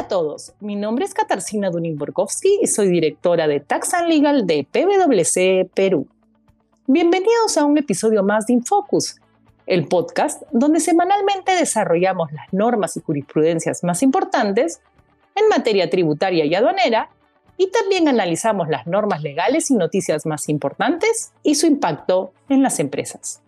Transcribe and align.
todos, 0.00 0.54
mi 0.60 0.74
nombre 0.74 1.04
es 1.04 1.14
Katarzyna 1.14 1.70
Dunin-Borkowski 1.70 2.58
y 2.62 2.66
soy 2.66 2.88
directora 2.88 3.46
de 3.46 3.60
Tax 3.60 3.94
and 3.94 4.08
Legal 4.08 4.46
de 4.46 4.66
PwC 4.70 5.70
Perú. 5.72 6.08
Bienvenidos 6.86 7.56
a 7.56 7.64
un 7.64 7.78
episodio 7.78 8.22
más 8.22 8.46
de 8.46 8.54
Infocus, 8.54 9.20
el 9.66 9.86
podcast 9.86 10.42
donde 10.50 10.80
semanalmente 10.80 11.54
desarrollamos 11.54 12.32
las 12.32 12.52
normas 12.52 12.96
y 12.96 13.00
jurisprudencias 13.00 13.84
más 13.84 14.02
importantes 14.02 14.80
en 15.36 15.48
materia 15.48 15.88
tributaria 15.88 16.46
y 16.46 16.54
aduanera 16.54 17.10
y 17.56 17.70
también 17.70 18.08
analizamos 18.08 18.68
las 18.68 18.86
normas 18.86 19.22
legales 19.22 19.70
y 19.70 19.74
noticias 19.74 20.26
más 20.26 20.48
importantes 20.48 21.32
y 21.42 21.54
su 21.54 21.66
impacto 21.66 22.32
en 22.48 22.62
las 22.62 22.80
empresas. 22.80 23.40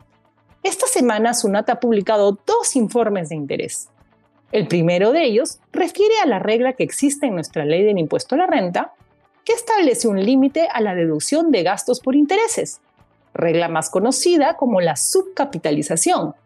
Esta 0.63 0.86
semana 0.86 1.35
SUNAT 1.35 1.71
ha 1.71 1.81
publicado 1.81 2.39
dos 2.46 2.76
informes 2.76 3.31
de 3.31 3.35
interés. 3.35 3.89
El 4.54 4.68
primero 4.68 5.11
de 5.11 5.25
ellos 5.25 5.58
refiere 5.72 6.14
a 6.22 6.26
la 6.26 6.39
regla 6.39 6.75
que 6.75 6.85
existe 6.85 7.26
en 7.26 7.35
nuestra 7.35 7.64
ley 7.64 7.82
del 7.82 7.99
impuesto 7.99 8.36
a 8.36 8.39
la 8.39 8.46
renta, 8.46 8.93
que 9.45 9.53
establece 9.53 10.07
un 10.07 10.25
límite 10.25 10.68
a 10.72 10.81
la 10.81 10.95
deducción 10.95 11.50
de 11.50 11.64
gastos 11.64 11.99
por 11.99 12.14
intereses, 12.14 12.81
regla 13.35 13.67
más 13.68 13.90
conocida 13.90 14.57
como 14.57 14.81
la 14.81 14.95
subcapitalización, 14.95 16.36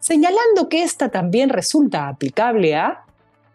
señalando 0.00 0.68
que 0.68 0.82
esta 0.82 1.10
también 1.10 1.50
resulta 1.50 2.08
aplicable 2.08 2.74
a 2.74 3.04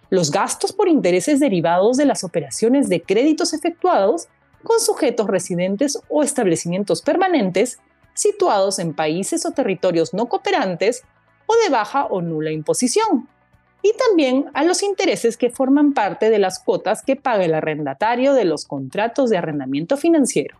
los 0.09 0.31
gastos 0.31 0.71
por 0.71 0.87
intereses 0.87 1.41
derivados 1.41 1.97
de 1.97 2.05
las 2.05 2.23
operaciones 2.23 2.87
de 2.87 3.01
créditos 3.01 3.53
efectuados 3.53 4.29
con 4.63 4.79
sujetos 4.79 5.27
residentes 5.27 5.99
o 6.07 6.23
establecimientos 6.23 7.01
permanentes 7.01 7.81
situados 8.13 8.79
en 8.79 8.93
países 8.93 9.45
o 9.45 9.51
territorios 9.51 10.13
no 10.13 10.27
cooperantes 10.27 11.03
o 11.45 11.53
de 11.65 11.69
baja 11.69 12.05
o 12.05 12.21
nula 12.21 12.51
imposición, 12.51 13.27
y 13.81 13.93
también 13.93 14.45
a 14.53 14.63
los 14.63 14.83
intereses 14.83 15.37
que 15.37 15.49
forman 15.49 15.93
parte 15.93 16.29
de 16.29 16.39
las 16.39 16.59
cuotas 16.59 17.03
que 17.03 17.15
paga 17.15 17.45
el 17.45 17.53
arrendatario 17.53 18.33
de 18.33 18.45
los 18.45 18.65
contratos 18.65 19.29
de 19.29 19.37
arrendamiento 19.37 19.97
financiero. 19.97 20.57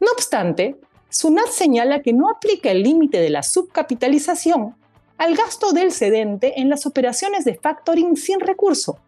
No 0.00 0.10
obstante, 0.12 0.76
SUNAT 1.08 1.48
señala 1.48 2.02
que 2.02 2.12
no 2.12 2.30
aplica 2.30 2.70
el 2.70 2.82
límite 2.82 3.20
de 3.20 3.30
la 3.30 3.42
subcapitalización 3.42 4.74
al 5.18 5.36
gasto 5.36 5.72
del 5.72 5.92
cedente 5.92 6.60
en 6.60 6.70
las 6.70 6.86
operaciones 6.86 7.44
de 7.44 7.54
factoring 7.54 8.16
sin 8.16 8.40
recurso. 8.40 8.98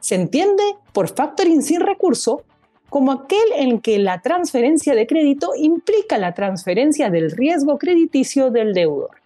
Se 0.00 0.16
entiende 0.16 0.64
por 0.92 1.08
factoring 1.14 1.62
sin 1.62 1.80
recurso 1.80 2.42
como 2.88 3.12
aquel 3.12 3.38
en 3.54 3.80
que 3.80 3.98
la 3.98 4.20
transferencia 4.20 4.94
de 4.94 5.06
crédito 5.06 5.52
implica 5.56 6.18
la 6.18 6.34
transferencia 6.34 7.10
del 7.10 7.30
riesgo 7.30 7.78
crediticio 7.78 8.50
del 8.50 8.74
deudor. 8.74 9.21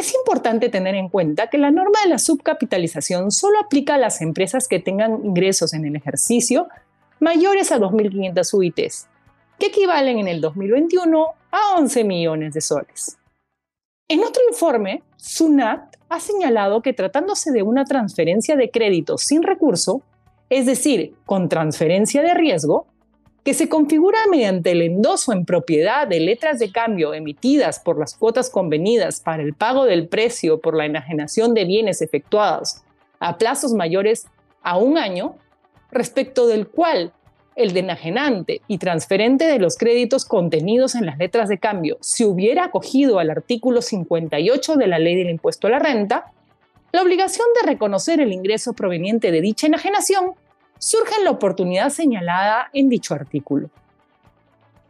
Es 0.00 0.14
importante 0.14 0.70
tener 0.70 0.94
en 0.94 1.10
cuenta 1.10 1.48
que 1.48 1.58
la 1.58 1.70
norma 1.70 1.98
de 2.02 2.08
la 2.08 2.18
subcapitalización 2.18 3.30
solo 3.30 3.58
aplica 3.60 3.96
a 3.96 3.98
las 3.98 4.22
empresas 4.22 4.66
que 4.66 4.78
tengan 4.78 5.22
ingresos 5.26 5.74
en 5.74 5.84
el 5.84 5.94
ejercicio 5.94 6.68
mayores 7.18 7.70
a 7.70 7.78
2.500 7.78 8.54
UITs, 8.54 9.08
que 9.58 9.66
equivalen 9.66 10.18
en 10.18 10.26
el 10.26 10.40
2021 10.40 11.26
a 11.50 11.76
11 11.76 12.04
millones 12.04 12.54
de 12.54 12.62
soles. 12.62 13.18
En 14.08 14.20
otro 14.20 14.42
informe, 14.50 15.02
SUNAT 15.18 15.96
ha 16.08 16.18
señalado 16.18 16.80
que 16.80 16.94
tratándose 16.94 17.52
de 17.52 17.60
una 17.60 17.84
transferencia 17.84 18.56
de 18.56 18.70
crédito 18.70 19.18
sin 19.18 19.42
recurso, 19.42 20.00
es 20.48 20.64
decir, 20.64 21.14
con 21.26 21.50
transferencia 21.50 22.22
de 22.22 22.32
riesgo, 22.32 22.86
que 23.44 23.54
se 23.54 23.68
configura 23.68 24.18
mediante 24.30 24.72
el 24.72 24.82
endoso 24.82 25.32
en 25.32 25.44
propiedad 25.44 26.06
de 26.06 26.20
letras 26.20 26.58
de 26.58 26.70
cambio 26.70 27.14
emitidas 27.14 27.78
por 27.80 27.98
las 27.98 28.14
cuotas 28.14 28.50
convenidas 28.50 29.20
para 29.20 29.42
el 29.42 29.54
pago 29.54 29.86
del 29.86 30.08
precio 30.08 30.60
por 30.60 30.76
la 30.76 30.84
enajenación 30.84 31.54
de 31.54 31.64
bienes 31.64 32.02
efectuados 32.02 32.82
a 33.18 33.38
plazos 33.38 33.72
mayores 33.72 34.26
a 34.62 34.76
un 34.76 34.98
año, 34.98 35.36
respecto 35.90 36.46
del 36.46 36.68
cual 36.68 37.12
el 37.56 37.72
denajenante 37.72 38.60
y 38.68 38.78
transferente 38.78 39.46
de 39.46 39.58
los 39.58 39.76
créditos 39.76 40.24
contenidos 40.24 40.94
en 40.94 41.06
las 41.06 41.18
letras 41.18 41.48
de 41.48 41.58
cambio 41.58 41.98
se 42.00 42.24
hubiera 42.24 42.64
acogido 42.64 43.18
al 43.18 43.30
artículo 43.30 43.82
58 43.82 44.76
de 44.76 44.86
la 44.86 44.98
ley 44.98 45.16
del 45.16 45.30
impuesto 45.30 45.66
a 45.66 45.70
la 45.70 45.78
renta, 45.78 46.32
la 46.92 47.02
obligación 47.02 47.46
de 47.60 47.68
reconocer 47.68 48.20
el 48.20 48.32
ingreso 48.32 48.72
proveniente 48.72 49.30
de 49.30 49.40
dicha 49.40 49.66
enajenación 49.66 50.34
surge 50.80 51.22
la 51.22 51.30
oportunidad 51.30 51.90
señalada 51.90 52.70
en 52.72 52.88
dicho 52.88 53.14
artículo. 53.14 53.68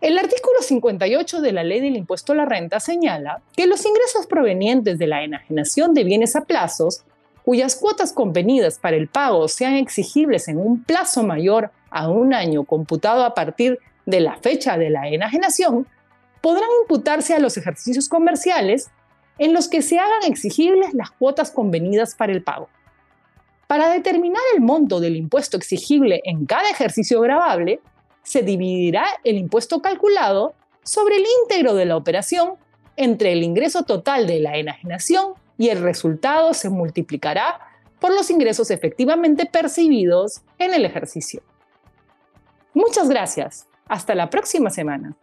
El 0.01 0.17
artículo 0.19 0.62
58 0.62 1.43
de 1.43 1.53
la 1.53 1.65
Ley 1.65 1.81
del 1.81 1.97
Impuesto 1.97 2.33
a 2.33 2.37
la 2.37 2.47
Renta 2.47 2.81
señala 2.81 3.43
que 3.55 3.67
los 3.67 3.84
ingresos 3.84 4.27
provenientes 4.27 4.99
de 4.99 5.09
la 5.09 5.25
enajenación 5.25 5.93
de 5.93 6.05
bienes 6.05 6.37
a 6.37 6.45
plazos, 6.45 7.03
cuyas 7.45 7.75
cuotas 7.75 8.12
convenidas 8.12 8.79
para 8.79 8.97
el 8.97 9.09
pago 9.09 9.49
sean 9.49 9.75
exigibles 9.75 10.49
en 10.49 10.59
un 10.59 10.83
plazo 10.84 11.25
mayor 11.25 11.73
a 11.91 12.09
un 12.09 12.33
año 12.33 12.65
computado 12.65 13.25
a 13.25 13.34
partir 13.34 13.81
de 14.06 14.21
la 14.21 14.37
fecha 14.37 14.79
de 14.79 14.91
la 14.91 15.09
enajenación, 15.09 15.87
podrán 16.41 16.71
imputarse 16.83 17.34
a 17.34 17.41
los 17.41 17.56
ejercicios 17.56 18.09
comerciales 18.09 18.91
en 19.39 19.53
los 19.53 19.69
que 19.69 19.83
se 19.83 19.99
hagan 19.99 20.23
exigibles 20.25 20.95
las 20.95 21.11
cuotas 21.11 21.50
convenidas 21.50 22.15
para 22.15 22.33
el 22.33 22.43
pago. 22.43 22.69
Para 23.70 23.88
determinar 23.88 24.42
el 24.56 24.62
monto 24.62 24.98
del 24.98 25.14
impuesto 25.14 25.56
exigible 25.56 26.22
en 26.25 26.44
cada 26.44 26.69
ejercicio 26.70 27.20
grabable, 27.20 27.78
se 28.25 28.42
dividirá 28.42 29.04
el 29.22 29.38
impuesto 29.38 29.81
calculado 29.81 30.54
sobre 30.82 31.14
el 31.19 31.25
íntegro 31.44 31.75
de 31.75 31.84
la 31.84 31.97
operación 31.97 32.54
entre 32.97 33.31
el 33.31 33.44
ingreso 33.44 33.84
total 33.84 34.26
de 34.26 34.41
la 34.41 34.56
enajenación 34.56 35.34
y 35.56 35.69
el 35.69 35.82
resultado 35.82 36.53
se 36.53 36.69
multiplicará 36.69 37.60
por 38.00 38.12
los 38.12 38.28
ingresos 38.32 38.72
efectivamente 38.72 39.47
percibidos 39.47 40.42
en 40.58 40.75
el 40.75 40.84
ejercicio. 40.84 41.41
Muchas 42.75 43.08
gracias. 43.08 43.69
Hasta 43.87 44.16
la 44.16 44.31
próxima 44.31 44.70
semana. 44.70 45.14